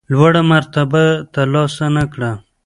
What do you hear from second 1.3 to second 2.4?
ترلاسه نه کړه.